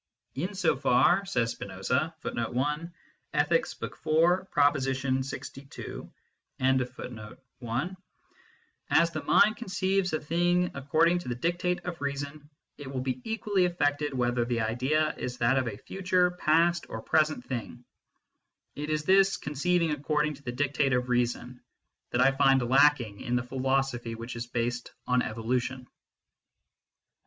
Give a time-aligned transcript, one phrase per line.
[0.47, 2.93] "In so far," says Spinoza, 1"
[3.35, 3.75] as the
[9.25, 14.15] mind conceives a thing according to the dictate of reason, it will be equally affected
[14.15, 17.85] whether the idea is that of a future, past, or present thing."
[18.73, 21.61] It is this" con ceiving according to the dictate of reason"
[22.09, 25.85] that I find lacking in the philosophy which is based on evolution.